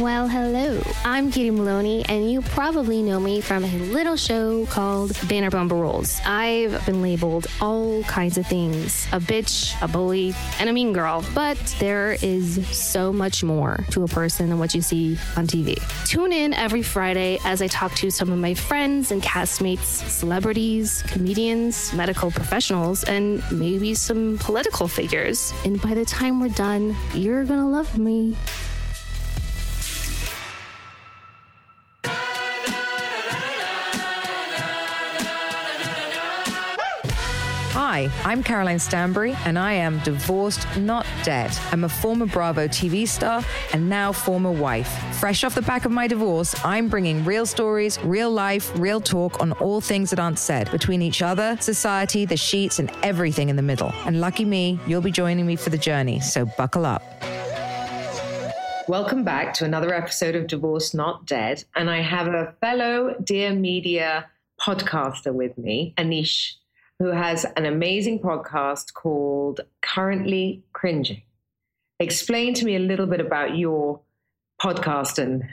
[0.00, 0.82] Well, hello.
[1.04, 6.20] I'm Katie Maloney, and you probably know me from a little show called Vanderpump Rules.
[6.26, 11.24] I've been labeled all kinds of things a bitch, a bully, and a mean girl.
[11.32, 15.80] But there is so much more to a person than what you see on TV.
[16.08, 21.04] Tune in every Friday as I talk to some of my friends and castmates, celebrities,
[21.06, 25.54] comedians, medical professionals, and maybe some political figures.
[25.64, 28.36] And by the time we're done, you're gonna love me.
[37.94, 41.56] Hi, I'm Caroline Stanbury, and I am divorced, not dead.
[41.70, 44.88] I'm a former Bravo TV star and now former wife.
[45.20, 49.40] Fresh off the back of my divorce, I'm bringing real stories, real life, real talk
[49.40, 53.54] on all things that aren't said between each other, society, the sheets, and everything in
[53.54, 53.92] the middle.
[54.06, 57.04] And lucky me, you'll be joining me for the journey, so buckle up.
[58.88, 61.62] Welcome back to another episode of Divorce Not Dead.
[61.76, 64.26] And I have a fellow Dear Media
[64.60, 66.54] podcaster with me, Anish
[66.98, 71.22] who has an amazing podcast called Currently Cringing.
[72.00, 74.00] Explain to me a little bit about your
[74.60, 75.44] podcast and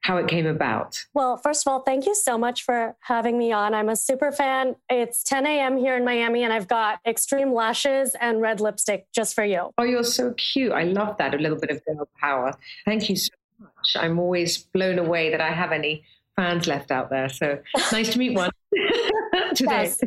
[0.00, 1.02] how it came about.
[1.14, 3.72] Well, first of all, thank you so much for having me on.
[3.72, 4.76] I'm a super fan.
[4.90, 5.78] It's 10 a.m.
[5.78, 9.70] here in Miami, and I've got extreme lashes and red lipstick just for you.
[9.78, 10.72] Oh, you're so cute.
[10.72, 11.34] I love that.
[11.34, 12.52] A little bit of girl power.
[12.84, 13.96] Thank you so much.
[13.96, 16.04] I'm always blown away that I have any
[16.36, 17.30] fans left out there.
[17.30, 17.60] So
[17.90, 18.50] nice to meet one.
[19.54, 19.92] today.
[19.98, 20.00] Yes.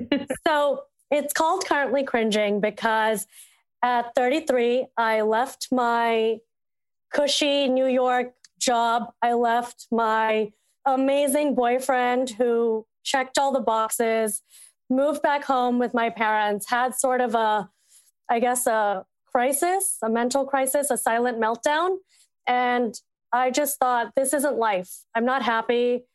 [0.47, 3.27] so it's called Currently Cringing because
[3.83, 6.39] at 33, I left my
[7.13, 9.11] cushy New York job.
[9.21, 10.51] I left my
[10.85, 14.41] amazing boyfriend who checked all the boxes,
[14.89, 17.69] moved back home with my parents, had sort of a,
[18.29, 21.97] I guess, a crisis, a mental crisis, a silent meltdown.
[22.47, 22.99] And
[23.31, 24.89] I just thought, this isn't life.
[25.13, 26.05] I'm not happy.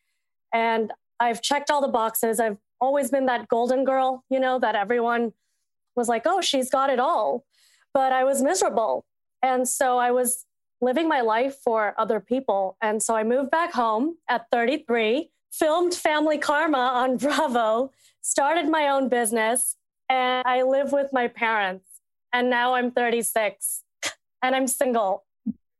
[0.53, 0.91] And
[1.23, 2.39] I've checked all the boxes.
[2.39, 5.33] I've always been that golden girl, you know, that everyone
[5.95, 7.45] was like, oh, she's got it all.
[7.93, 9.05] But I was miserable.
[9.41, 10.45] And so I was
[10.81, 12.75] living my life for other people.
[12.81, 17.91] And so I moved back home at 33, filmed Family Karma on Bravo,
[18.21, 19.77] started my own business,
[20.09, 21.85] and I live with my parents.
[22.33, 23.83] And now I'm 36
[24.41, 25.23] and I'm single.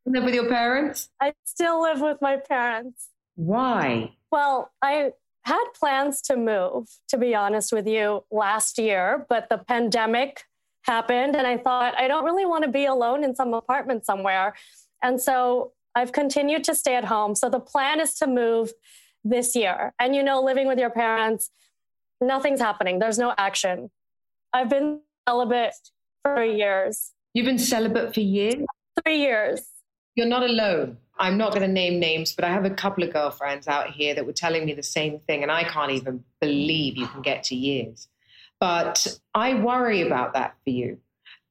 [0.05, 1.09] Live with your parents?
[1.19, 3.09] I still live with my parents.
[3.35, 4.13] Why?
[4.31, 5.11] Well, I
[5.45, 10.43] had plans to move, to be honest with you, last year, but the pandemic
[10.83, 11.35] happened.
[11.35, 14.53] And I thought, I don't really want to be alone in some apartment somewhere.
[15.01, 17.35] And so I've continued to stay at home.
[17.35, 18.71] So the plan is to move
[19.23, 19.93] this year.
[19.99, 21.49] And you know, living with your parents,
[22.21, 23.91] nothing's happening, there's no action.
[24.53, 25.73] I've been celibate
[26.23, 27.11] for years.
[27.33, 28.65] You've been celibate for years?
[29.03, 29.61] Three years.
[30.15, 30.97] You're not alone.
[31.17, 34.15] I'm not going to name names, but I have a couple of girlfriends out here
[34.15, 37.43] that were telling me the same thing, and I can't even believe you can get
[37.45, 38.07] to years.
[38.59, 40.99] But I worry about that for you.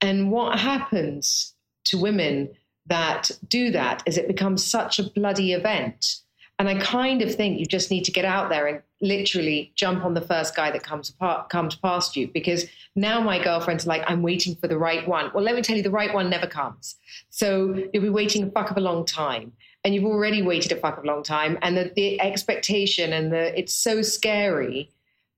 [0.01, 1.55] And what happens
[1.85, 2.51] to women
[2.87, 6.17] that do that is it becomes such a bloody event
[6.63, 10.05] and I kind of think you just need to get out there and literally jump
[10.05, 12.29] on the first guy that comes apart, comes past you.
[12.29, 15.33] Because now my girlfriend's like, I'm waiting for the right one.
[15.35, 16.95] Well, let me tell you, the right one never comes.
[17.31, 19.51] So you'll be waiting a fuck of a long time.
[19.83, 21.59] And you've already waited a fuck of a long time.
[21.63, 24.89] And the, the expectation and the it's so scary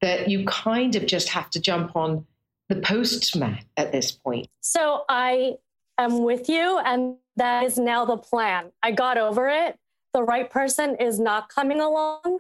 [0.03, 2.27] that you kind of just have to jump on
[2.69, 4.49] the postman at this point.
[4.61, 5.55] So I
[5.97, 8.73] am with you, and that is now the plan.
[8.83, 9.79] I got over it
[10.15, 12.39] the right person is not coming along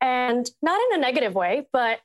[0.00, 2.00] and not in a negative way, but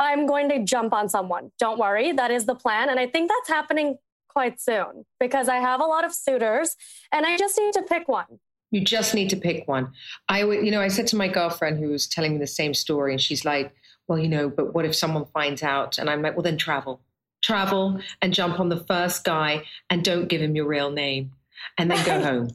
[0.00, 1.52] I'm going to jump on someone.
[1.58, 2.12] Don't worry.
[2.12, 2.88] That is the plan.
[2.88, 3.98] And I think that's happening
[4.28, 6.76] quite soon because I have a lot of suitors
[7.12, 8.40] and I just need to pick one.
[8.70, 9.92] You just need to pick one.
[10.28, 13.12] I you know, I said to my girlfriend who was telling me the same story,
[13.12, 13.72] and she's like,
[14.08, 15.98] well, you know, but what if someone finds out?
[15.98, 17.00] And I'm like, well, then travel.
[17.42, 21.30] Travel and jump on the first guy and don't give him your real name
[21.78, 22.50] and then go home.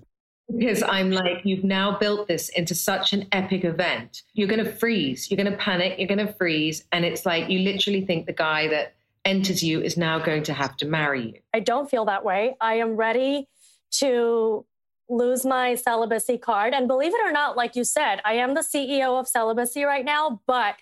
[0.58, 4.24] Because I'm like, you've now built this into such an epic event.
[4.34, 5.30] You're going to freeze.
[5.30, 5.98] You're going to panic.
[5.98, 6.84] You're going to freeze.
[6.92, 10.54] And it's like, you literally think the guy that enters you is now going to
[10.54, 11.34] have to marry you.
[11.54, 12.56] I don't feel that way.
[12.60, 13.48] I am ready
[13.92, 14.66] to
[15.10, 16.74] lose my celibacy card.
[16.74, 20.06] And believe it or not, like you said, I am the CEO of celibacy right
[20.06, 20.76] now, but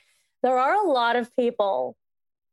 [0.43, 1.97] there are a lot of people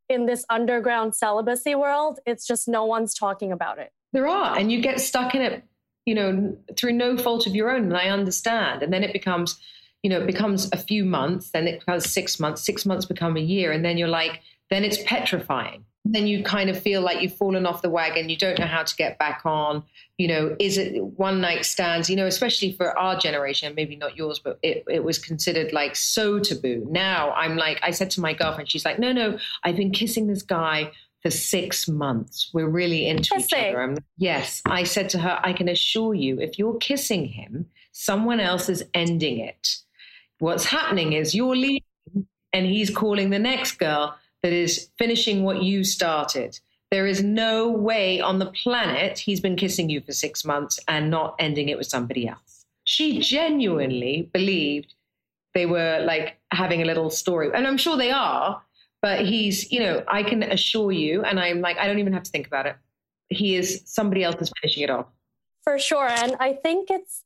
[0.09, 2.19] in this underground celibacy world.
[2.27, 3.93] It's just no one's talking about it.
[4.13, 4.57] There are.
[4.57, 5.65] And you get stuck in it,
[6.07, 7.85] you know, through no fault of your own.
[7.85, 8.83] And I understand.
[8.83, 9.59] And then it becomes,
[10.03, 13.37] you know, it becomes a few months, then it becomes six months, six months become
[13.37, 13.73] a year.
[13.73, 15.85] And then you're like, then it's petrifying.
[16.09, 18.29] Then you kind of feel like you've fallen off the wagon.
[18.29, 19.83] You don't know how to get back on.
[20.19, 22.09] You know, is it one night stands?
[22.09, 25.97] You know, especially for our generation, maybe not yours, but it, it was considered like
[25.97, 26.87] so taboo.
[26.89, 30.29] Now I'm like, I said to my girlfriend, she's like, no, no, I've been kissing
[30.29, 30.93] this guy
[31.23, 32.51] for six months.
[32.53, 33.83] We're really into each other.
[33.83, 34.63] I'm, yes.
[34.67, 38.85] I said to her, I can assure you, if you're kissing him, someone else is
[38.95, 39.77] ending it.
[40.39, 41.83] What's happening is you're leaving
[42.53, 46.59] and he's calling the next girl that is finishing what you started.
[46.91, 51.11] There is no way on the planet he's been kissing you for six months and
[51.11, 52.65] not ending it with somebody else.
[52.85, 54.95] She genuinely believed
[55.55, 57.51] they were like having a little story.
[57.53, 58.63] And I'm sure they are,
[59.07, 62.25] but he's, you know, I can assure you, and I'm like, I don't even have
[62.25, 62.75] to think about it.
[63.29, 65.07] He is somebody else is finishing it off.
[65.63, 66.09] For sure.
[66.09, 67.23] And I think it's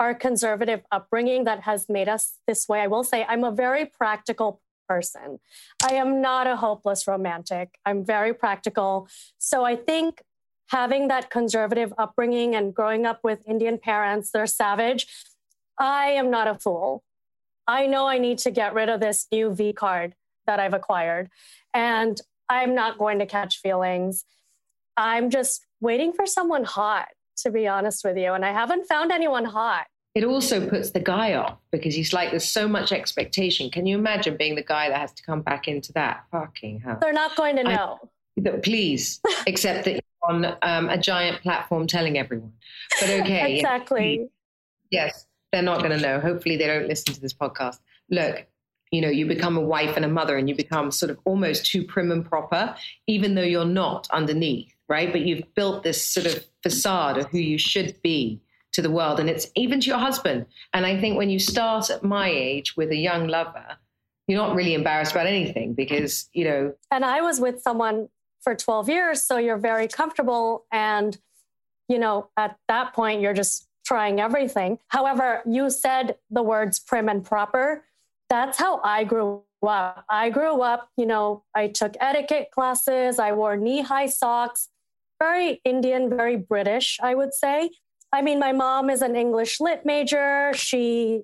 [0.00, 2.80] our conservative upbringing that has made us this way.
[2.80, 5.38] I will say I'm a very practical person.
[5.86, 7.78] I am not a hopeless romantic.
[7.84, 9.06] I'm very practical.
[9.36, 10.22] So I think
[10.68, 15.06] having that conservative upbringing and growing up with Indian parents, they're savage.
[15.78, 17.04] I am not a fool.
[17.66, 20.14] I know I need to get rid of this new V card
[20.48, 21.30] that I've acquired,
[21.72, 24.24] and I'm not going to catch feelings.
[24.96, 27.06] I'm just waiting for someone hot,
[27.42, 28.32] to be honest with you.
[28.32, 29.86] And I haven't found anyone hot
[30.18, 33.70] it also puts the guy off because he's like, there's so much expectation.
[33.70, 36.24] Can you imagine being the guy that has to come back into that?
[36.32, 36.98] Fucking hell.
[37.00, 37.98] They're not going to know.
[38.44, 42.52] I, please, except that you're on um, a giant platform telling everyone.
[43.00, 43.58] But okay.
[43.58, 44.28] exactly.
[44.90, 46.18] Yes, they're not going to know.
[46.18, 47.78] Hopefully, they don't listen to this podcast.
[48.10, 48.44] Look,
[48.90, 51.66] you know, you become a wife and a mother and you become sort of almost
[51.66, 52.74] too prim and proper,
[53.06, 55.12] even though you're not underneath, right?
[55.12, 58.40] But you've built this sort of facade of who you should be
[58.72, 60.46] to the world and it's even to your husband.
[60.72, 63.78] And I think when you start at my age with a young lover,
[64.26, 66.74] you're not really embarrassed about anything because, you know.
[66.90, 68.08] And I was with someone
[68.40, 70.66] for 12 years, so you're very comfortable.
[70.70, 71.16] And,
[71.88, 74.78] you know, at that point, you're just trying everything.
[74.88, 77.84] However, you said the words prim and proper.
[78.28, 80.04] That's how I grew up.
[80.08, 84.68] I grew up, you know, I took etiquette classes, I wore knee high socks,
[85.18, 87.70] very Indian, very British, I would say.
[88.12, 90.52] I mean, my mom is an English lit major.
[90.54, 91.22] She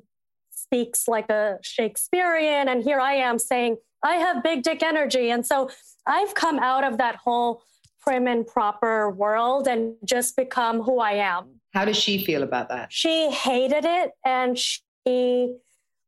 [0.51, 2.69] speaks like a Shakespearean.
[2.69, 5.31] And here I am saying, I have big dick energy.
[5.31, 5.71] And so
[6.07, 7.63] I've come out of that whole
[8.01, 11.61] prim and proper world and just become who I am.
[11.73, 12.93] How does she feel about that?
[12.93, 14.13] She hated it.
[14.25, 15.57] And she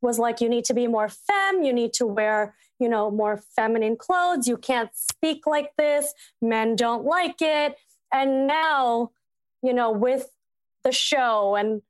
[0.06, 1.64] was like, you need to be more femme.
[1.64, 4.46] You need to wear, you know, more feminine clothes.
[4.46, 6.14] You can't speak like this.
[6.40, 7.76] Men don't like it.
[8.12, 9.10] And now,
[9.62, 10.30] you know, with
[10.84, 11.82] the show and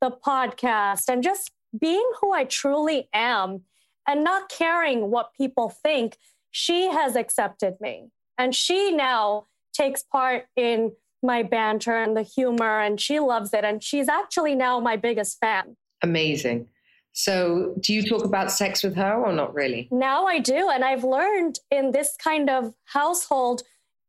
[0.00, 3.62] the podcast and just being who I truly am
[4.06, 6.16] and not caring what people think,
[6.52, 8.10] she has accepted me.
[8.38, 13.64] And she now takes part in my banter and the humor, and she loves it.
[13.64, 15.76] And she's actually now my biggest fan.
[16.02, 16.68] Amazing.
[17.16, 19.86] So, do you talk about sex with her or not really?
[19.92, 20.68] Now I do.
[20.68, 23.62] And I've learned in this kind of household,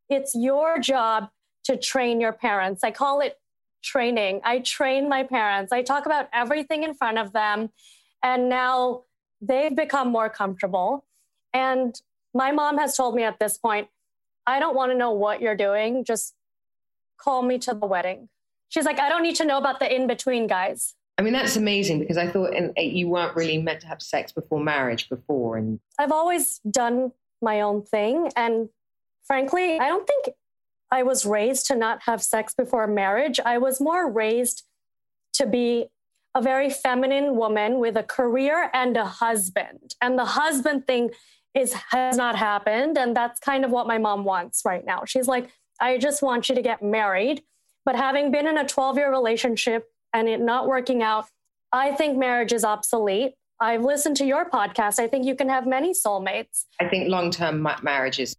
[0.10, 1.30] it's your job
[1.66, 2.84] to train your parents.
[2.84, 3.40] I call it
[3.84, 4.42] training.
[4.44, 5.72] I train my parents.
[5.72, 7.70] I talk about everything in front of them.
[8.24, 9.04] And now
[9.40, 11.06] they've become more comfortable.
[11.54, 12.02] And
[12.34, 13.88] my mom has told me at this point,
[14.48, 16.06] I don't want to know what you're doing.
[16.06, 16.34] Just
[17.18, 18.30] call me to the wedding.
[18.70, 20.96] She's like, I don't need to know about the in between guys.
[21.18, 24.02] I mean, that's amazing because I thought in, eh, you weren't really meant to have
[24.02, 25.58] sex before marriage before.
[25.58, 28.32] And I've always done my own thing.
[28.36, 28.70] And
[29.24, 30.30] frankly, I don't think
[30.92, 33.40] I was raised to not have sex before marriage.
[33.40, 34.64] I was more raised
[35.34, 35.86] to be
[36.34, 39.96] a very feminine woman with a career and a husband.
[40.02, 41.12] And the husband thing
[41.56, 45.28] is has not happened and that's kind of what my mom wants right now she's
[45.28, 47.42] like i just want you to get married
[47.86, 51.26] but having been in a 12 year relationship and it not working out
[51.72, 53.34] i think marriage is obsolete.
[53.58, 55.00] I've listened to your podcast.
[55.00, 56.66] I think you can have many soulmates.
[56.82, 58.36] I think long term marriage is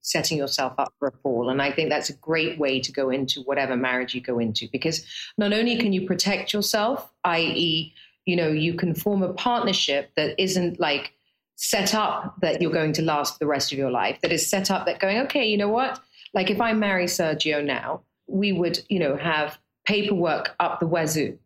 [0.00, 1.50] setting yourself up for a fall.
[1.50, 4.68] And i think that's a great way to go into whatever marriage you go into
[4.70, 5.04] because
[5.36, 7.92] not only can you protect yourself i.e
[8.26, 11.12] you know you can form a partnership that isn't like
[11.60, 14.70] set up that you're going to last the rest of your life, that is set
[14.70, 16.00] up that going, okay, you know what?
[16.32, 19.58] Like if I marry Sergio now, we would, you know, have
[19.90, 21.36] paperwork up the wazoo,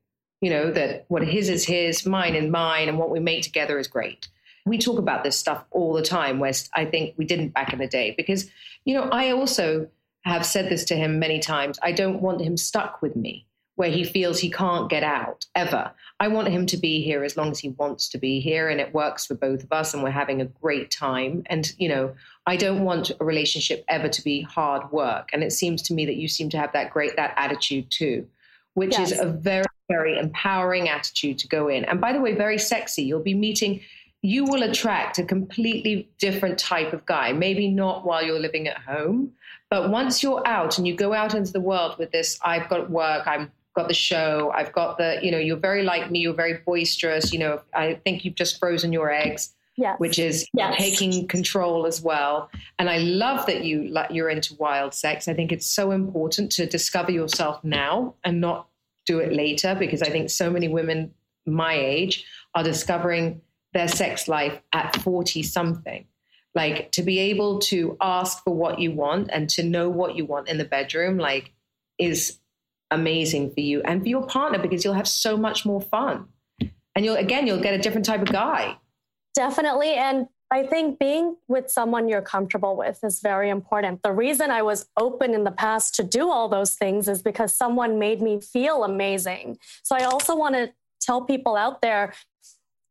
[0.42, 3.78] you know, that what his is his, mine and mine, and what we make together
[3.78, 4.28] is great.
[4.66, 6.68] We talk about this stuff all the time, West.
[6.74, 8.50] I think we didn't back in the day because,
[8.84, 9.88] you know, I also
[10.24, 11.78] have said this to him many times.
[11.82, 13.46] I don't want him stuck with me
[13.76, 15.90] where he feels he can't get out ever.
[16.20, 18.80] I want him to be here as long as he wants to be here and
[18.80, 21.42] it works for both of us and we're having a great time.
[21.46, 22.14] And, you know,
[22.46, 25.30] I don't want a relationship ever to be hard work.
[25.32, 28.28] And it seems to me that you seem to have that great, that attitude too,
[28.74, 29.12] which yes.
[29.12, 31.84] is a very, very empowering attitude to go in.
[31.84, 33.02] And by the way, very sexy.
[33.02, 33.80] You'll be meeting,
[34.22, 37.32] you will attract a completely different type of guy.
[37.32, 39.32] Maybe not while you're living at home,
[39.70, 42.90] but once you're out and you go out into the world with this, I've got
[42.90, 44.52] work, I've got the show.
[44.54, 46.20] I've got the, you know, you're very like me.
[46.20, 47.32] You're very boisterous.
[47.32, 49.52] You know, I think you've just frozen your eggs.
[49.76, 49.98] Yes.
[49.98, 50.76] Which is yes.
[50.78, 52.48] taking control as well.
[52.78, 55.26] And I love that you you're into wild sex.
[55.26, 58.68] I think it's so important to discover yourself now and not
[59.06, 61.12] do it later because I think so many women
[61.46, 63.40] my age are discovering
[63.72, 66.06] their sex life at 40 something.
[66.54, 70.24] Like to be able to ask for what you want and to know what you
[70.24, 71.52] want in the bedroom, like,
[71.98, 72.38] is
[72.90, 76.28] amazing for you and for your partner because you'll have so much more fun.
[76.94, 78.76] And you'll, again, you'll get a different type of guy.
[79.34, 79.94] Definitely.
[79.94, 84.02] And I think being with someone you're comfortable with is very important.
[84.02, 87.54] The reason I was open in the past to do all those things is because
[87.54, 89.58] someone made me feel amazing.
[89.82, 92.14] So I also want to tell people out there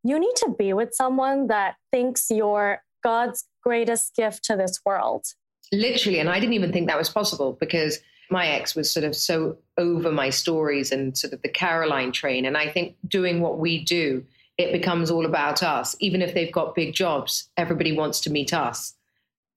[0.04, 5.26] you need to be with someone that thinks you're God's greatest gift to this world.
[5.72, 6.20] Literally.
[6.20, 9.58] And I didn't even think that was possible because my ex was sort of so
[9.78, 12.46] over my stories and sort of the Caroline train.
[12.46, 14.26] And I think doing what we do,
[14.58, 15.96] it becomes all about us.
[16.00, 18.96] Even if they've got big jobs, everybody wants to meet us.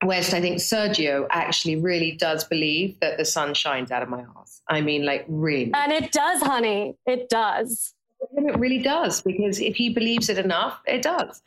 [0.05, 4.25] West, I think Sergio actually really does believe that the sun shines out of my
[4.39, 4.61] ass.
[4.69, 5.73] I mean, like, really.
[5.75, 6.97] And it does, honey.
[7.07, 7.95] It does.
[8.21, 11.43] It really does, because if he believes it enough, it does.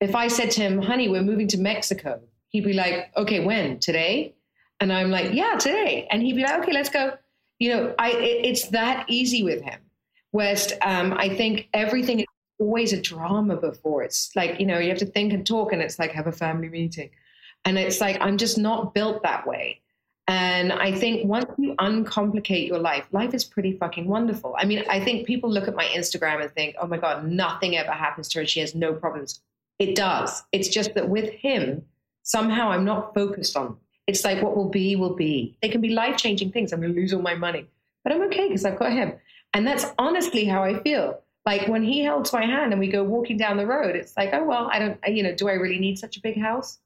[0.00, 3.78] If I said to him, honey, we're moving to Mexico, he'd be like, okay, when?
[3.78, 4.34] Today?
[4.80, 6.08] And I'm like, yeah, today.
[6.10, 7.16] And he'd be like, okay, let's go.
[7.58, 9.78] You know, I it, it's that easy with him.
[10.32, 12.26] West, um, I think everything is
[12.62, 14.02] always a drama before.
[14.02, 16.32] It's like, you know, you have to think and talk, and it's like have a
[16.32, 17.10] family meeting.
[17.64, 19.80] And it's like, I'm just not built that way.
[20.28, 24.54] And I think once you uncomplicate your life, life is pretty fucking wonderful.
[24.56, 27.76] I mean, I think people look at my Instagram and think, oh my God, nothing
[27.76, 28.46] ever happens to her.
[28.46, 29.40] She has no problems.
[29.78, 30.42] It does.
[30.52, 31.84] It's just that with him,
[32.22, 33.76] somehow I'm not focused on
[34.06, 35.56] it's like what will be, will be.
[35.62, 36.72] They can be life changing things.
[36.72, 37.66] I'm going to lose all my money,
[38.02, 39.14] but I'm okay because I've got him.
[39.54, 41.20] And that's honestly how I feel.
[41.44, 44.30] Like when he holds my hand and we go walking down the road, it's like,
[44.32, 46.78] oh, well, I don't, you know, do I really need such a big house?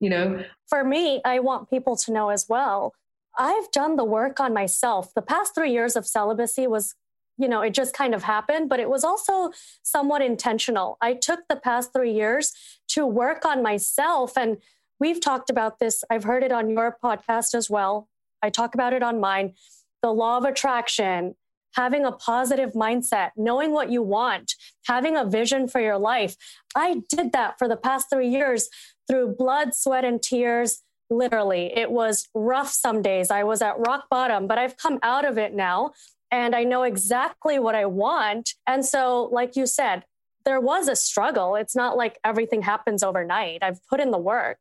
[0.00, 0.44] You know?
[0.68, 2.94] For me, I want people to know as well.
[3.38, 5.14] I've done the work on myself.
[5.14, 6.94] The past three years of celibacy was
[7.38, 9.50] you know, it just kind of happened, but it was also
[9.82, 10.96] somewhat intentional.
[11.02, 12.54] I took the past three years
[12.88, 14.56] to work on myself and
[14.98, 16.04] We've talked about this.
[16.08, 18.08] I've heard it on your podcast as well.
[18.42, 19.54] I talk about it on mine.
[20.02, 21.34] The law of attraction,
[21.76, 24.54] having a positive mindset, knowing what you want,
[24.86, 26.36] having a vision for your life.
[26.74, 28.68] I did that for the past three years
[29.08, 30.82] through blood, sweat, and tears.
[31.10, 33.30] Literally, it was rough some days.
[33.30, 35.92] I was at rock bottom, but I've come out of it now
[36.32, 38.54] and I know exactly what I want.
[38.66, 40.04] And so, like you said,
[40.44, 41.54] there was a struggle.
[41.54, 43.62] It's not like everything happens overnight.
[43.62, 44.58] I've put in the work.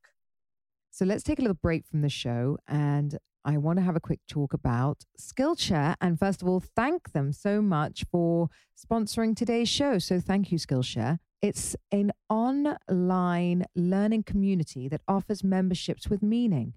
[0.91, 3.99] So let's take a little break from the show and I want to have a
[3.99, 5.95] quick talk about Skillshare.
[6.01, 9.99] And first of all, thank them so much for sponsoring today's show.
[9.99, 11.19] So thank you, Skillshare.
[11.43, 16.73] It's an online learning community that offers memberships with meaning.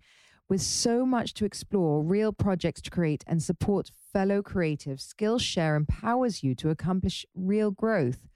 [0.50, 6.42] With so much to explore, real projects to create, and support fellow creatives, Skillshare empowers
[6.42, 8.28] you to accomplish real growth.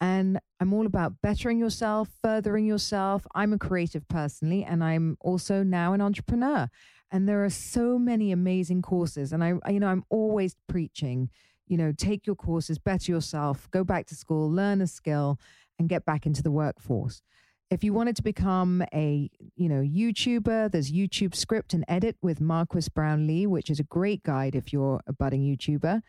[0.00, 3.26] And I'm all about bettering yourself, furthering yourself.
[3.34, 6.68] I'm a creative personally, and I'm also now an entrepreneur.
[7.10, 9.32] And there are so many amazing courses.
[9.32, 11.30] And I, you know, I'm always preaching,
[11.66, 15.38] you know, take your courses, better yourself, go back to school, learn a skill,
[15.78, 17.22] and get back into the workforce.
[17.70, 22.40] If you wanted to become a, you know, YouTuber, there's YouTube script and edit with
[22.40, 26.00] Marques Brownlee, which is a great guide if you're a budding YouTuber,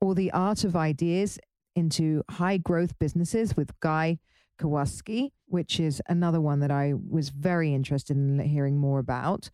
[0.00, 1.38] or the art of ideas
[1.74, 4.18] into high growth businesses with Guy
[4.60, 9.50] Kawasaki, which is another one that I was very interested in hearing more about.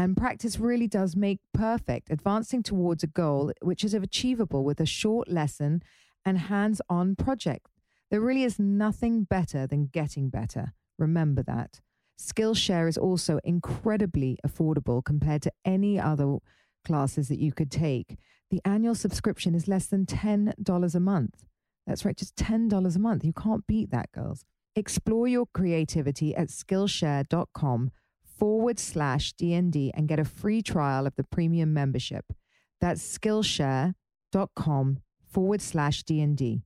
[0.00, 4.86] And practice really does make perfect, advancing towards a goal which is achievable with a
[4.86, 5.82] short lesson
[6.24, 7.66] and hands on project.
[8.10, 10.72] There really is nothing better than getting better.
[10.98, 11.82] Remember that.
[12.18, 16.38] Skillshare is also incredibly affordable compared to any other
[16.82, 18.16] classes that you could take.
[18.50, 21.44] The annual subscription is less than $10 a month.
[21.86, 23.22] That's right, just $10 a month.
[23.22, 24.46] You can't beat that, girls.
[24.74, 27.90] Explore your creativity at Skillshare.com
[28.40, 32.24] forward slash DND and get a free trial of the premium membership.
[32.80, 36.62] That's Skillshare.com forward slash DND.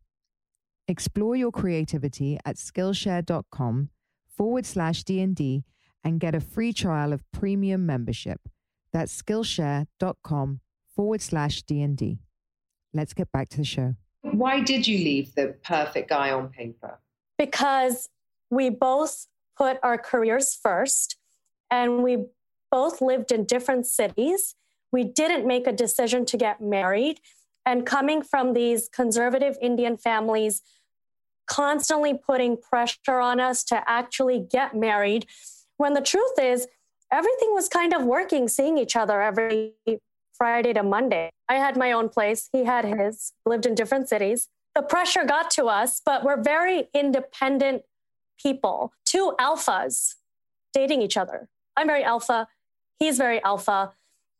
[0.87, 3.91] Explore your creativity at Skillshare.com
[4.29, 5.65] forward slash DND
[6.05, 8.41] and get a free trial of premium membership.
[8.93, 10.61] That's Skillshare.com
[10.95, 12.19] forward slash DND.
[12.93, 13.97] Let's get back to the show.
[14.23, 17.01] Why did you leave the perfect guy on paper?
[17.37, 18.11] Because
[18.49, 19.27] we both
[19.57, 21.17] put our careers first
[21.75, 22.27] and we
[22.71, 24.55] both lived in different cities.
[24.93, 27.21] We didn't make a decision to get married.
[27.67, 30.63] And coming from these conservative Indian families,
[31.47, 35.27] constantly putting pressure on us to actually get married,
[35.77, 36.69] when the truth is,
[37.13, 39.73] everything was kind of working, seeing each other every
[40.33, 41.31] Friday to Monday.
[41.49, 44.49] I had my own place, he had his, lived in different cities.
[44.77, 47.83] The pressure got to us, but we're very independent
[48.41, 50.15] people, two alphas
[50.73, 51.49] dating each other.
[51.77, 52.49] I'm very alpha,
[52.99, 53.93] he's very alpha.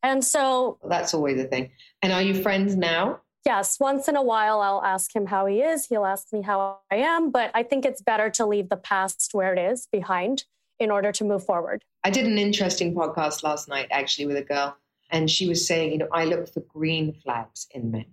[0.03, 1.71] And so that's always a thing.
[2.03, 3.21] And are you friends now?
[3.47, 5.87] Yes, once in a while I'll ask him how he is.
[5.87, 9.31] He'll ask me how I am, but I think it's better to leave the past
[9.33, 10.45] where it is behind
[10.79, 11.85] in order to move forward.
[12.05, 14.77] I did an interesting podcast last night actually with a girl
[15.11, 18.07] and she was saying, you know, I look for green flags in men.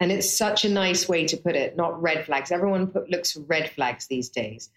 [0.00, 2.50] And it's such a nice way to put it, not red flags.
[2.50, 4.70] Everyone put, looks for red flags these days.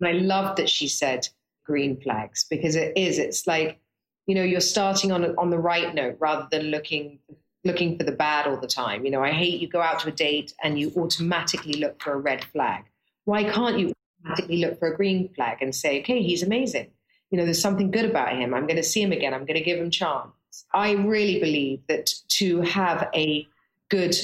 [0.00, 1.28] And I loved that she said
[1.64, 3.80] green flags because it is, it's like,
[4.26, 7.18] you know, you're starting on, on the right note rather than looking
[7.64, 9.04] looking for the bad all the time.
[9.04, 12.12] You know, I hate you go out to a date and you automatically look for
[12.12, 12.84] a red flag.
[13.24, 16.90] Why can't you automatically look for a green flag and say, okay, he's amazing.
[17.30, 18.54] You know, there's something good about him.
[18.54, 19.32] I'm going to see him again.
[19.32, 20.30] I'm going to give him chance.
[20.72, 23.46] I really believe that to have a
[23.88, 24.14] good,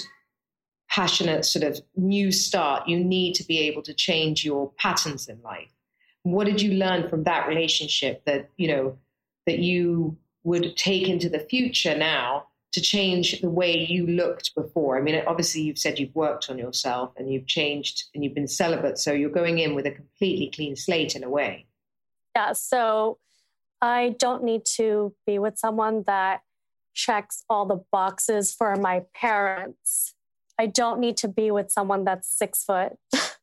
[0.88, 5.40] passionate sort of new start, you need to be able to change your patterns in
[5.42, 5.72] life.
[6.22, 8.98] What did you learn from that relationship that, you know,
[9.46, 14.98] that you would take into the future now to change the way you looked before?
[14.98, 18.48] I mean, obviously, you've said you've worked on yourself and you've changed and you've been
[18.48, 18.98] celibate.
[18.98, 21.66] So you're going in with a completely clean slate in a way.
[22.37, 22.52] Yeah.
[22.52, 23.18] So
[23.80, 26.42] I don't need to be with someone that
[26.94, 30.14] checks all the boxes for my parents.
[30.59, 32.92] I don't need to be with someone that's six foot.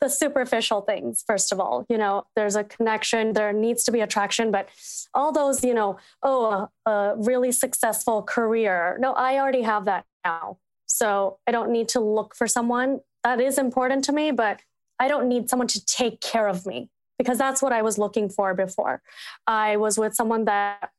[0.00, 1.86] the superficial things, first of all.
[1.88, 4.68] You know, there's a connection, there needs to be attraction, but
[5.14, 8.96] all those, you know, oh, a, a really successful career.
[9.00, 10.58] No, I already have that now.
[10.86, 13.00] So I don't need to look for someone.
[13.22, 14.60] That is important to me, but
[14.98, 18.28] I don't need someone to take care of me because that's what I was looking
[18.28, 19.02] for before.
[19.46, 20.90] I was with someone that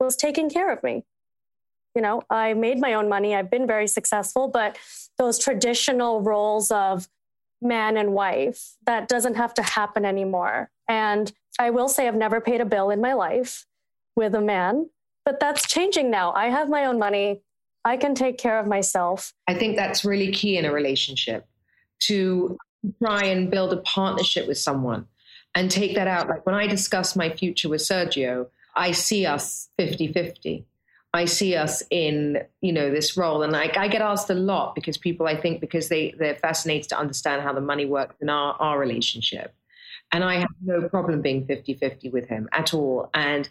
[0.00, 1.04] was taking care of me.
[1.94, 3.34] You know, I made my own money.
[3.34, 4.78] I've been very successful, but
[5.18, 7.08] those traditional roles of
[7.62, 10.70] man and wife, that doesn't have to happen anymore.
[10.88, 13.66] And I will say I've never paid a bill in my life
[14.16, 14.90] with a man,
[15.24, 16.32] but that's changing now.
[16.32, 17.42] I have my own money.
[17.84, 19.32] I can take care of myself.
[19.48, 21.46] I think that's really key in a relationship
[22.00, 22.58] to
[23.02, 25.06] try and build a partnership with someone
[25.54, 26.28] and take that out.
[26.28, 30.64] Like when I discuss my future with Sergio, I see us 50 50.
[31.14, 33.42] I see us in, you know, this role.
[33.42, 36.88] And I, I get asked a lot because people, I think, because they, they're fascinated
[36.90, 39.54] to understand how the money works in our, our relationship.
[40.10, 43.10] And I have no problem being 50 50 with him at all.
[43.12, 43.48] And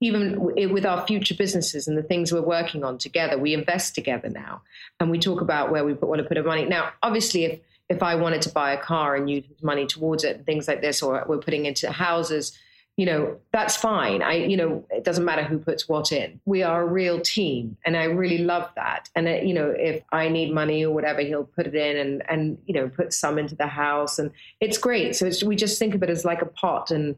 [0.00, 4.28] even with our future businesses and the things we're working on together, we invest together
[4.28, 4.62] now.
[4.98, 6.64] And we talk about where we want to put our money.
[6.64, 10.36] Now, obviously, if if I wanted to buy a car and use money towards it
[10.36, 12.56] and things like this, or we're putting into houses,
[12.96, 14.22] you know, that's fine.
[14.22, 16.40] I, you know, it doesn't matter who puts what in.
[16.44, 19.08] We are a real team, and I really love that.
[19.16, 22.22] And uh, you know, if I need money or whatever, he'll put it in and
[22.28, 25.16] and you know, put some into the house, and it's great.
[25.16, 27.16] So it's, we just think of it as like a pot, and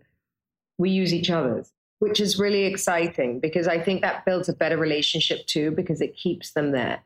[0.78, 4.76] we use each other's, which is really exciting because I think that builds a better
[4.76, 7.00] relationship too, because it keeps them there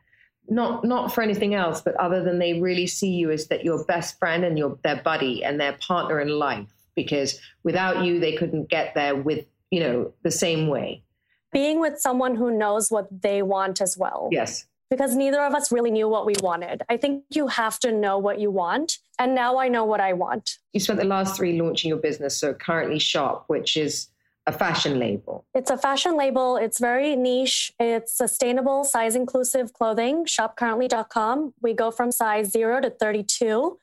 [0.50, 3.84] not not for anything else, but other than they really see you as that your
[3.84, 8.34] best friend and your their buddy and their partner in life because without you, they
[8.36, 11.04] couldn't get there with, you know, the same way.
[11.52, 14.28] Being with someone who knows what they want as well.
[14.32, 14.66] Yes.
[14.90, 16.82] Because neither of us really knew what we wanted.
[16.88, 18.98] I think you have to know what you want.
[19.18, 20.58] And now I know what I want.
[20.72, 22.36] You spent the last three launching your business.
[22.36, 24.08] So currently Shop, which is
[24.46, 25.44] a fashion label.
[25.54, 26.56] It's a fashion label.
[26.56, 27.72] It's very niche.
[27.78, 30.24] It's sustainable, size inclusive clothing.
[30.24, 31.54] Shopcurrently.com.
[31.60, 33.78] We go from size zero to 32.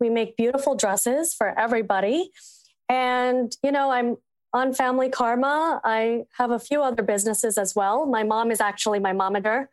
[0.00, 2.30] We make beautiful dresses for everybody.
[2.88, 4.16] And, you know, I'm
[4.52, 5.80] on Family Karma.
[5.84, 8.06] I have a few other businesses as well.
[8.06, 9.66] My mom is actually my momager.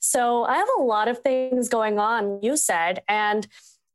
[0.00, 3.02] So I have a lot of things going on, you said.
[3.08, 3.46] And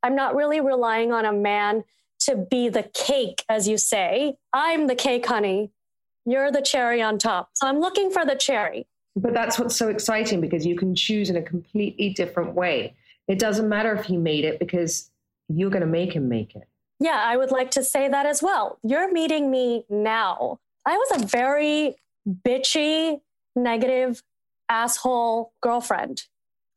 [0.04, 1.84] I'm not really relying on a man
[2.22, 4.36] to be the cake, as you say.
[4.54, 5.72] I'm the cake, honey.
[6.26, 7.50] You're the cherry on top.
[7.54, 8.88] So I'm looking for the cherry.
[9.16, 12.96] But that's what's so exciting because you can choose in a completely different way.
[13.28, 15.12] It doesn't matter if he made it because
[15.58, 16.68] you're going to make him make it.
[17.00, 18.80] Yeah, I would like to say that as well.
[18.84, 20.60] You're meeting me now.
[20.86, 21.96] I was a very
[22.28, 23.20] bitchy,
[23.56, 24.24] negative,
[24.70, 26.24] asshole girlfriend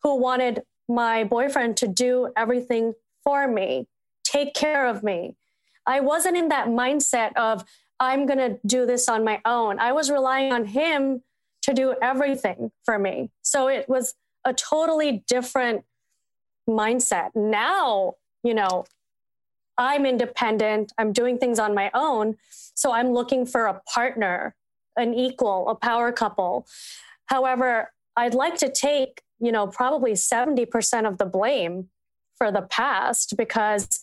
[0.02, 3.88] who wanted my boyfriend to do everything for me,
[4.24, 5.36] take care of me.
[5.86, 7.64] I wasn't in that mindset of,
[7.98, 9.78] I'm going to do this on my own.
[9.78, 11.22] I was relying on him
[11.62, 13.30] to do everything for me.
[13.42, 15.84] So it was a totally different
[16.68, 17.30] mindset.
[17.34, 18.84] Now, you know,
[19.78, 22.36] I'm independent, I'm doing things on my own.
[22.74, 24.54] So I'm looking for a partner,
[24.96, 26.66] an equal, a power couple.
[27.26, 31.88] However, I'd like to take, you know, probably 70% of the blame
[32.36, 34.00] for the past because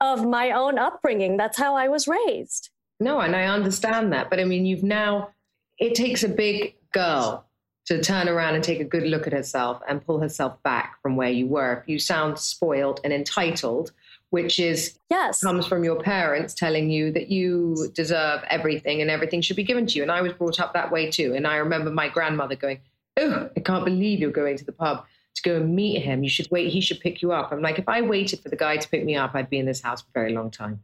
[0.00, 1.36] of my own upbringing.
[1.36, 2.70] That's how I was raised.
[3.00, 4.30] No, and I understand that.
[4.30, 5.30] But I mean, you've now,
[5.78, 7.47] it takes a big girl
[7.88, 11.16] to turn around and take a good look at herself and pull herself back from
[11.16, 11.72] where you were.
[11.72, 13.92] If you sound spoiled and entitled,
[14.28, 15.40] which is yes.
[15.40, 19.86] comes from your parents telling you that you deserve everything and everything should be given
[19.86, 20.02] to you.
[20.02, 21.32] And i was brought up that way too.
[21.34, 22.80] And i remember my grandmother going
[23.16, 26.22] oh i can't believe you're going to the pub to go and meet him.
[26.22, 27.52] You should wait he should pick you up.
[27.52, 29.64] I'm like if i waited for the guy to pick me up i'd be in
[29.64, 30.80] this house for a very long time.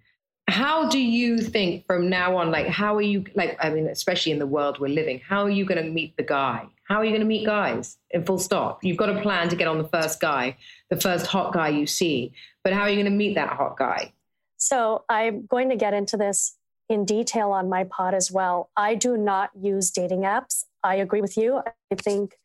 [0.49, 4.33] How do you think from now on like how are you like i mean especially
[4.33, 7.05] in the world we're living how are you going to meet the guy how are
[7.05, 7.99] you going to meet guys?
[8.11, 8.85] In full stop.
[8.85, 10.57] You've got a plan to get on the first guy
[10.91, 12.33] the first hot guy you see
[12.65, 14.13] but how are you going to meet that hot guy?
[14.57, 16.57] So i'm going to get into this
[16.89, 18.71] in detail on my pod as well.
[18.77, 20.65] I do not use dating apps.
[20.83, 21.61] I agree with you.
[21.91, 22.39] I think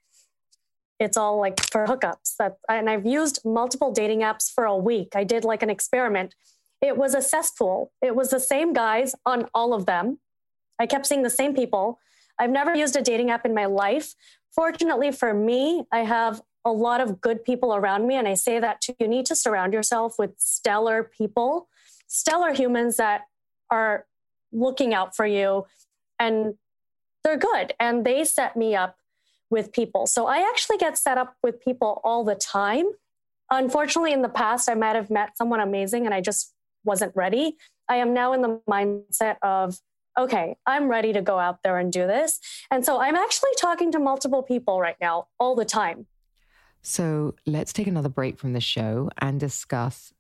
[1.00, 2.36] it's all like for hookups.
[2.38, 5.10] That and i've used multiple dating apps for a week.
[5.16, 6.36] I did like an experiment.
[6.82, 7.92] It was a cesspool.
[8.02, 10.20] It was the same guys on all of them.
[10.78, 12.00] I kept seeing the same people.
[12.40, 14.16] I've never used a dating app in my life.
[14.52, 18.16] Fortunately for me, I have a lot of good people around me.
[18.16, 18.94] And I say that too.
[19.00, 21.68] You need to surround yourself with stellar people,
[22.08, 23.22] stellar humans that
[23.70, 24.06] are
[24.52, 25.66] looking out for you
[26.18, 26.56] and
[27.24, 27.74] they're good.
[27.80, 28.98] And they set me up
[29.50, 30.08] with people.
[30.08, 32.86] So I actually get set up with people all the time.
[33.50, 37.58] Unfortunately, in the past, I might have met someone amazing and I just wasn't ready.
[37.88, 39.80] I am now in the mindset of,
[40.20, 42.40] okay, I'm ready to go out there and do this.
[42.70, 46.06] And so I'm actually talking to multiple people right now all the time.
[46.82, 50.14] So let's take another break from the show and discuss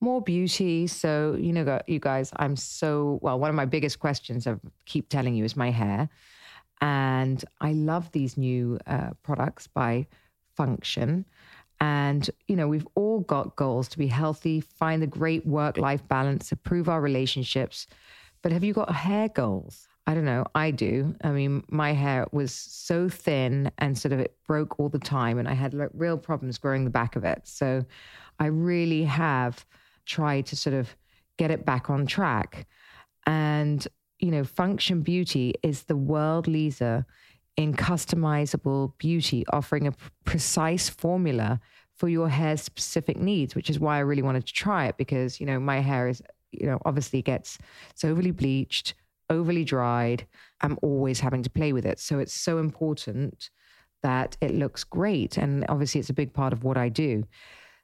[0.00, 0.86] more beauty.
[0.86, 5.08] So, you know, you guys, I'm so, well, one of my biggest questions I keep
[5.08, 6.08] telling you is my hair.
[6.80, 10.06] And I love these new uh, products by
[10.56, 11.26] Function.
[11.80, 16.06] And, you know, we've all got goals to be healthy, find the great work life
[16.08, 17.86] balance, improve our relationships.
[18.42, 19.86] But have you got hair goals?
[20.06, 20.44] I don't know.
[20.54, 21.14] I do.
[21.22, 25.38] I mean, my hair was so thin and sort of it broke all the time,
[25.38, 27.42] and I had like, real problems growing the back of it.
[27.44, 27.84] So
[28.38, 29.64] I really have
[30.06, 30.96] tried to sort of
[31.36, 32.66] get it back on track.
[33.26, 33.86] And,
[34.18, 37.06] you know, Function Beauty is the world leader
[37.56, 39.92] in customizable beauty, offering a
[40.24, 41.60] precise formula
[41.94, 45.38] for your hair's specific needs, which is why I really wanted to try it because,
[45.38, 47.58] you know, my hair is, you know, obviously gets
[47.90, 48.94] it's overly bleached,
[49.28, 50.26] overly dried.
[50.60, 51.98] I'm always having to play with it.
[51.98, 53.50] So it's so important
[54.02, 55.36] that it looks great.
[55.36, 57.24] And obviously, it's a big part of what I do.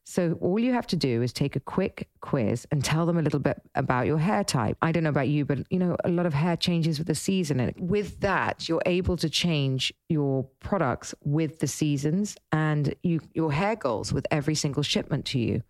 [0.08, 3.22] So all you have to do is take a quick quiz and tell them a
[3.22, 4.76] little bit about your hair type.
[4.80, 7.14] I don't know about you, but you know, a lot of hair changes with the
[7.16, 7.58] season.
[7.58, 13.52] And with that, you're able to change your products with the seasons and you, your
[13.52, 15.64] hair goals with every single shipment to you.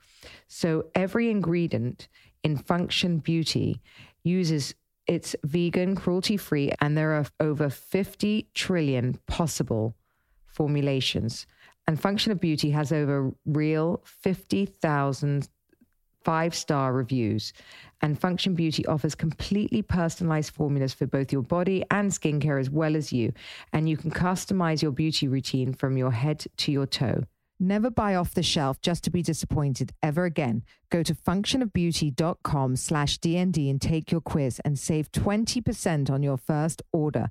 [0.48, 2.06] So every ingredient
[2.42, 3.80] in Function Beauty
[4.24, 4.74] uses
[5.06, 9.94] it's vegan, cruelty free, and there are over 50 trillion possible
[10.46, 11.46] formulations.
[11.86, 15.48] And Function of Beauty has over real 50,000
[16.26, 17.52] five star reviews.
[18.02, 22.96] And Function Beauty offers completely personalized formulas for both your body and skincare as well
[22.96, 23.32] as you.
[23.72, 27.22] And you can customize your beauty routine from your head to your toe.
[27.58, 30.62] Never buy off the shelf just to be disappointed ever again.
[30.90, 36.82] Go to functionofbeauty.com slash DND and take your quiz and save 20% on your first
[36.92, 37.30] order.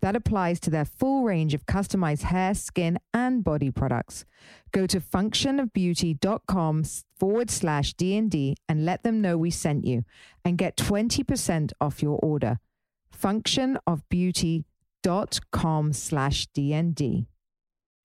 [0.00, 4.24] That applies to their full range of customized hair, skin, and body products.
[4.72, 6.84] Go to functionofbeauty.com
[7.18, 10.04] forward slash DND and let them know we sent you
[10.42, 12.60] and get 20% off your order.
[13.14, 17.26] functionofbeauty.com slash DND.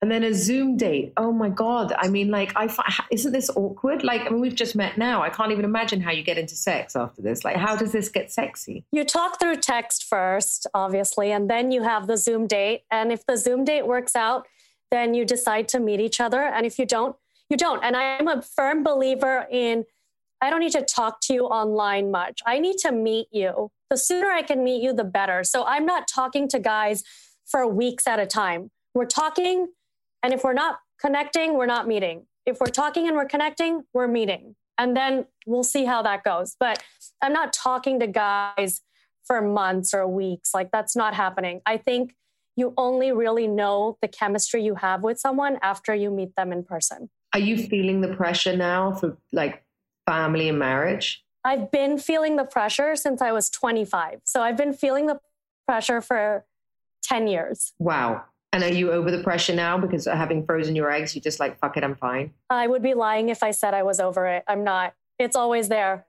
[0.02, 1.14] And then a Zoom date.
[1.16, 1.94] Oh my God.
[1.96, 2.68] I mean, like, I
[3.12, 4.04] isn't this awkward?
[4.04, 5.22] Like, I mean, we've just met now.
[5.22, 7.44] I can't even imagine how you get into sex after this.
[7.44, 8.84] Like, how does this get sexy?
[8.92, 12.84] You talk through text first, obviously, and then you have the Zoom date.
[12.90, 14.48] And if the Zoom date works out,
[14.90, 16.42] then you decide to meet each other.
[16.42, 17.16] And if you don't,
[17.50, 17.84] you don't.
[17.84, 19.86] And I'm a firm believer in
[20.42, 22.42] I don't need to talk to you online much.
[22.48, 23.70] I need to meet you.
[23.92, 25.44] The sooner I can meet you, the better.
[25.44, 27.04] So I'm not talking to guys
[27.46, 28.72] for weeks at a time.
[28.96, 29.68] We're talking,
[30.23, 32.25] and if we're not connecting, we're not meeting.
[32.45, 34.55] If we're talking and we're connecting, we're meeting.
[34.77, 36.55] And then we'll see how that goes.
[36.60, 36.84] But
[37.21, 38.81] I'm not talking to guys
[39.25, 40.53] for months or weeks.
[40.53, 41.62] Like that's not happening.
[41.65, 42.15] I think
[42.55, 46.63] you only really know the chemistry you have with someone after you meet them in
[46.63, 47.10] person.
[47.34, 49.63] Are you feeling the pressure now for like
[50.05, 51.23] family and marriage?
[51.43, 54.21] I've been feeling the pressure since I was 25.
[54.25, 55.19] So I've been feeling the
[55.67, 56.45] pressure for
[57.03, 57.73] 10 years.
[57.79, 58.25] Wow.
[58.54, 61.58] And are you over the pressure now because having frozen your eggs, you just like,
[61.60, 62.34] fuck it, I'm fine?
[62.50, 64.44] I would be lying if I said I was over it.
[64.48, 64.94] I'm not.
[65.18, 66.06] It's always there.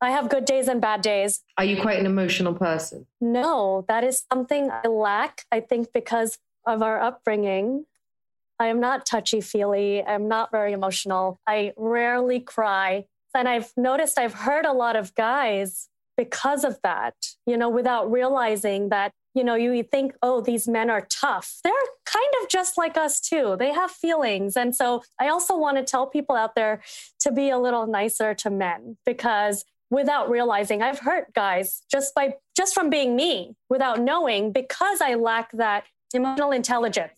[0.00, 1.42] I have good days and bad days.
[1.56, 3.06] Are you quite an emotional person?
[3.18, 5.46] No, that is something I lack.
[5.50, 7.86] I think because of our upbringing.
[8.58, 10.02] I am not touchy feely.
[10.02, 11.40] I'm not very emotional.
[11.46, 13.06] I rarely cry.
[13.34, 17.14] And I've noticed I've hurt a lot of guys because of that,
[17.46, 21.58] you know, without realizing that, you know, you think, oh, these men are tough.
[21.62, 21.72] They're
[22.06, 23.54] kind of just like us too.
[23.58, 24.56] They have feelings.
[24.56, 26.80] And so I also want to tell people out there
[27.20, 32.36] to be a little nicer to men because without realizing I've hurt guys just by
[32.56, 37.12] just from being me without knowing because I lack that emotional intelligence.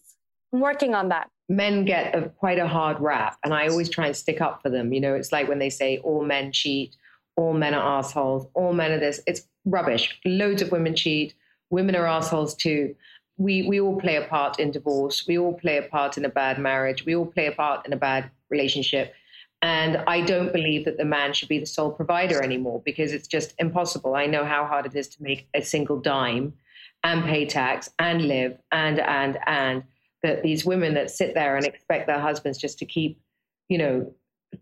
[0.53, 1.31] I'm working on that.
[1.49, 4.69] Men get a, quite a hard rap, and I always try and stick up for
[4.69, 4.93] them.
[4.93, 6.95] You know, it's like when they say all men cheat,
[7.37, 9.21] all men are assholes, all men are this.
[9.27, 10.19] It's rubbish.
[10.27, 11.35] Loads of women cheat.
[11.71, 12.95] Women are assholes too.
[13.37, 15.27] We we all play a part in divorce.
[15.27, 17.05] We all play a part in a bad marriage.
[17.05, 19.15] We all play a part in a bad relationship.
[19.61, 23.27] And I don't believe that the man should be the sole provider anymore because it's
[23.27, 24.15] just impossible.
[24.15, 26.55] I know how hard it is to make a single dime
[27.03, 29.83] and pay tax and live and and and
[30.23, 33.21] that these women that sit there and expect their husbands just to keep,
[33.69, 34.13] you know,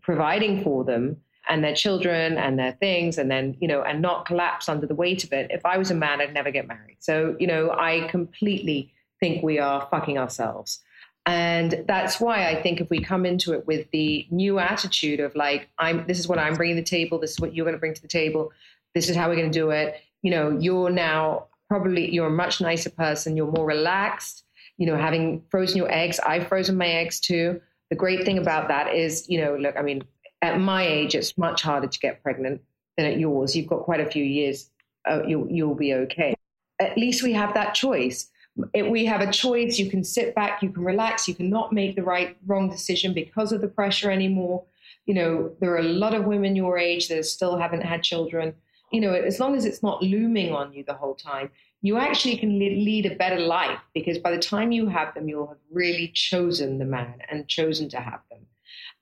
[0.01, 1.17] providing for them
[1.49, 4.95] and their children and their things and then, you know, and not collapse under the
[4.95, 5.49] weight of it.
[5.49, 6.97] If I was a man, I'd never get married.
[6.99, 10.79] So, you know, I completely think we are fucking ourselves.
[11.25, 15.35] And that's why I think if we come into it with the new attitude of
[15.35, 17.75] like, I'm this is what I'm bringing to the table, this is what you're going
[17.75, 18.51] to bring to the table,
[18.95, 19.97] this is how we're going to do it.
[20.21, 24.45] You know, you're now probably you're a much nicer person, you're more relaxed,
[24.77, 26.17] you know, having frozen your eggs.
[26.19, 27.59] I've frozen my eggs too.
[27.89, 30.03] The great thing about that is, you know, look, I mean,
[30.41, 32.61] at my age, it's much harder to get pregnant
[32.95, 33.55] than at yours.
[33.55, 34.69] You've got quite a few years.
[35.09, 36.35] Uh, you'll, you'll be okay.
[36.79, 38.29] At least we have that choice.
[38.73, 41.95] If we have a choice, you can sit back, you can relax, you cannot make
[41.95, 44.63] the right, wrong decision because of the pressure anymore.
[45.05, 48.53] You know, there are a lot of women your age that still haven't had children.
[48.91, 52.37] You know, as long as it's not looming on you the whole time, you actually
[52.37, 56.11] can lead a better life because by the time you have them, you'll have really
[56.13, 58.39] chosen the man and chosen to have them.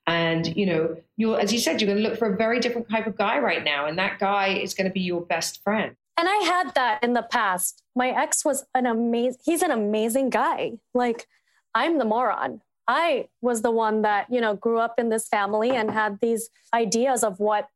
[0.08, 0.56] And mm.
[0.56, 3.08] you know, you're as you said, you're going to look for a very different type
[3.08, 5.96] of guy right now, and that guy is going to be your best friend.
[6.18, 7.84] And I had that in the past.
[7.96, 9.40] My ex was an amazing.
[9.44, 10.74] He's an amazing guy.
[10.94, 11.28] Like
[11.74, 12.62] I'm the moron.
[12.88, 16.50] I was the one that you know grew up in this family and had these
[16.74, 17.70] ideas of what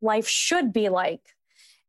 [0.00, 1.34] life should be like.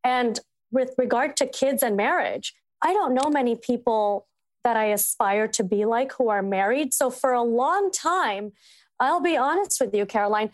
[0.04, 0.40] And
[0.72, 4.28] with regard to kids and marriage, I don't know many people
[4.64, 6.94] that I aspire to be like who are married.
[6.94, 8.52] So for a long time,
[9.00, 10.52] I'll be honest with you, Caroline,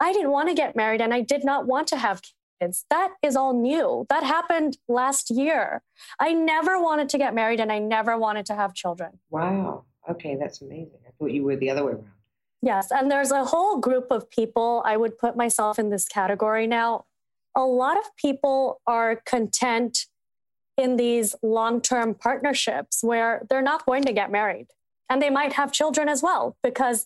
[0.00, 2.22] I didn't want to get married and I did not want to have
[2.60, 2.84] kids.
[2.90, 4.06] That is all new.
[4.08, 5.82] That happened last year.
[6.18, 9.18] I never wanted to get married and I never wanted to have children.
[9.30, 9.84] Wow.
[10.10, 10.98] Okay, that's amazing.
[11.06, 12.10] I thought you were the other way around.
[12.62, 12.90] Yes.
[12.90, 17.04] And there's a whole group of people, I would put myself in this category now.
[17.56, 20.06] A lot of people are content
[20.78, 24.68] in these long term partnerships where they're not going to get married
[25.10, 27.04] and they might have children as well because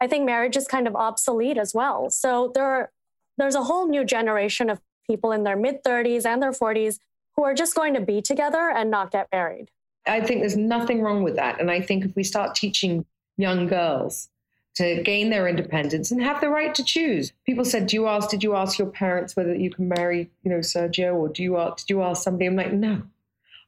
[0.00, 2.10] I think marriage is kind of obsolete as well.
[2.10, 2.90] So there are
[3.36, 6.98] there's a whole new generation of people in their mid 30s and their 40s
[7.36, 9.70] who are just going to be together and not get married.
[10.06, 11.60] I think there's nothing wrong with that.
[11.60, 13.04] And I think if we start teaching
[13.36, 14.28] young girls
[14.74, 17.32] to gain their independence and have the right to choose.
[17.44, 18.30] People said, "Do you ask?
[18.30, 21.58] Did you ask your parents whether you can marry, you know, Sergio, or do you
[21.58, 23.02] ask, did you ask somebody?" I'm like, no.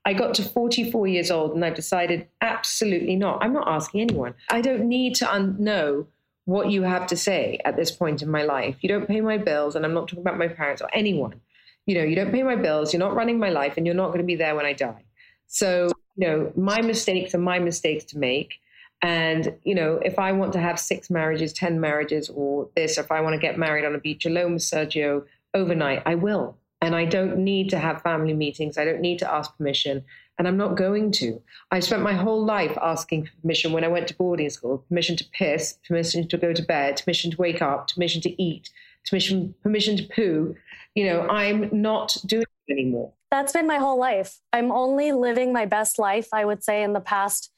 [0.05, 3.43] I got to 44 years old and I've decided absolutely not.
[3.43, 4.35] I'm not asking anyone.
[4.51, 6.07] I don't need to un- know
[6.45, 8.77] what you have to say at this point in my life.
[8.81, 11.41] You don't pay my bills, and I'm not talking about my parents or anyone.
[11.87, 14.09] You know, you don't pay my bills, you're not running my life, and you're not
[14.09, 15.05] going to be there when I die.
[15.47, 18.55] So, you know, my mistakes are my mistakes to make.
[19.03, 23.03] And, you know, if I want to have six marriages, 10 marriages, or this, or
[23.03, 25.25] if I want to get married on a beach alone with Sergio
[25.55, 26.57] overnight, I will.
[26.81, 28.79] And I don't need to have family meetings.
[28.79, 30.05] I don't need to ask permission.
[30.39, 31.41] And I'm not going to.
[31.71, 35.25] I spent my whole life asking permission when I went to boarding school permission to
[35.33, 38.71] piss, permission to go to bed, permission to wake up, permission to eat,
[39.09, 40.57] permission, permission to poo.
[40.95, 43.13] You know, I'm not doing it anymore.
[43.31, 44.41] That's been my whole life.
[44.53, 47.51] I'm only living my best life, I would say, in the past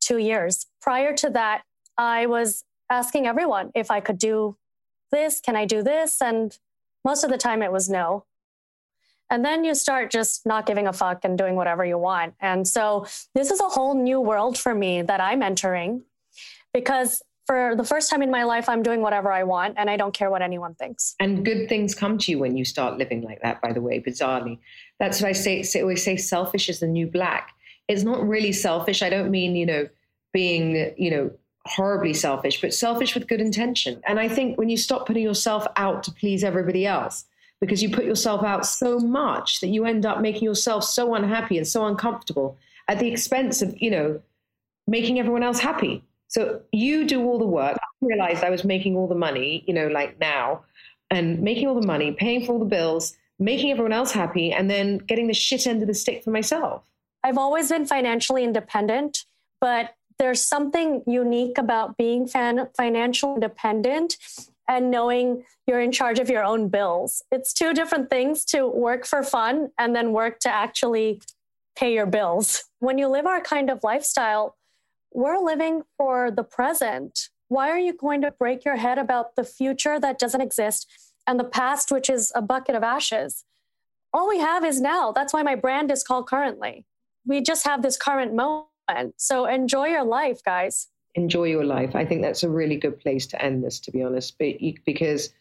[0.00, 0.66] two years.
[0.80, 1.62] Prior to that,
[1.96, 4.56] I was asking everyone if I could do
[5.10, 6.20] this, can I do this?
[6.20, 6.58] And
[7.04, 8.24] most of the time it was no.
[9.32, 12.34] And then you start just not giving a fuck and doing whatever you want.
[12.38, 16.02] And so this is a whole new world for me that I'm entering
[16.74, 19.96] because for the first time in my life, I'm doing whatever I want and I
[19.96, 21.14] don't care what anyone thinks.
[21.18, 24.00] And good things come to you when you start living like that, by the way,
[24.00, 24.58] bizarrely.
[25.00, 27.52] That's what I say, say always say selfish is the new black.
[27.88, 29.02] It's not really selfish.
[29.02, 29.88] I don't mean, you know,
[30.34, 31.30] being, you know,
[31.64, 34.02] horribly selfish, but selfish with good intention.
[34.06, 37.24] And I think when you stop putting yourself out to please everybody else,
[37.62, 41.56] because you put yourself out so much that you end up making yourself so unhappy
[41.56, 44.20] and so uncomfortable at the expense of, you know,
[44.88, 46.02] making everyone else happy.
[46.26, 47.76] So you do all the work.
[47.76, 50.64] I realized I was making all the money, you know, like now,
[51.08, 54.68] and making all the money, paying for all the bills, making everyone else happy, and
[54.68, 56.82] then getting the shit end of the stick for myself.
[57.22, 59.24] I've always been financially independent,
[59.60, 64.16] but there's something unique about being fan- financial independent
[64.68, 67.22] and knowing you're in charge of your own bills.
[67.30, 71.20] It's two different things to work for fun and then work to actually
[71.76, 72.64] pay your bills.
[72.78, 74.56] When you live our kind of lifestyle,
[75.12, 77.28] we're living for the present.
[77.48, 80.88] Why are you going to break your head about the future that doesn't exist
[81.26, 83.44] and the past, which is a bucket of ashes?
[84.12, 85.12] All we have is now.
[85.12, 86.84] That's why my brand is called Currently.
[87.26, 88.66] We just have this current moment.
[89.16, 90.88] So enjoy your life, guys.
[91.14, 91.94] Enjoy your life.
[91.94, 95.32] I think that's a really good place to end this, to be honest, because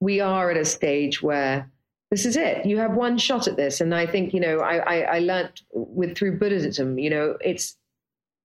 [0.00, 1.70] we are at a stage where
[2.10, 2.66] this is it.
[2.66, 4.58] You have one shot at this, and I think you know.
[4.58, 6.98] I I, I learned with through Buddhism.
[6.98, 7.76] You know, it's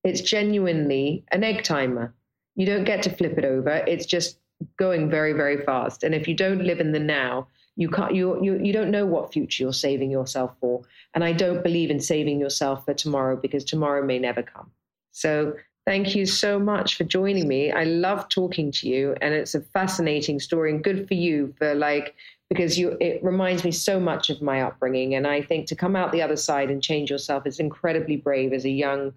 [0.03, 2.13] it's genuinely an egg timer.
[2.55, 3.83] You don't get to flip it over.
[3.87, 4.37] It's just
[4.77, 6.03] going very, very fast.
[6.03, 9.05] And if you don't live in the now, you can't you you you don't know
[9.05, 10.83] what future you're saving yourself for.
[11.13, 14.71] And I don't believe in saving yourself for tomorrow because tomorrow may never come.
[15.11, 15.55] So
[15.85, 17.71] thank you so much for joining me.
[17.71, 21.75] I love talking to you and it's a fascinating story and good for you for
[21.75, 22.15] like
[22.49, 25.95] because you it reminds me so much of my upbringing and I think to come
[25.95, 29.13] out the other side and change yourself is incredibly brave as a young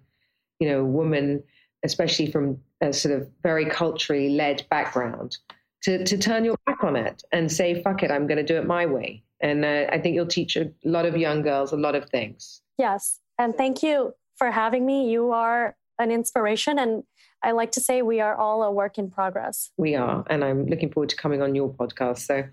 [0.59, 1.43] you know, woman,
[1.83, 5.37] especially from a sort of very culturally led background,
[5.83, 8.57] to, to turn your back on it and say, fuck it, I'm going to do
[8.57, 9.23] it my way.
[9.41, 12.61] And uh, I think you'll teach a lot of young girls a lot of things.
[12.77, 13.19] Yes.
[13.37, 15.09] And thank you for having me.
[15.09, 16.79] You are an inspiration.
[16.79, 17.03] And
[17.43, 19.71] I like to say we are all a work in progress.
[19.77, 20.23] We are.
[20.29, 22.19] And I'm looking forward to coming on your podcast.
[22.19, 22.45] So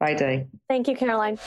[0.00, 0.46] bye, Day.
[0.68, 1.38] Thank you, Caroline.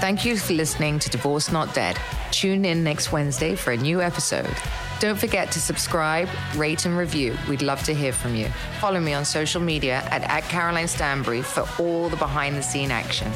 [0.00, 1.96] Thank you for listening to Divorced Not Dead.
[2.32, 4.52] Tune in next Wednesday for a new episode.
[4.98, 7.36] Don't forget to subscribe, rate, and review.
[7.48, 8.48] We'd love to hear from you.
[8.80, 12.90] Follow me on social media at, at Caroline Stanbury for all the behind the scene
[12.90, 13.30] action.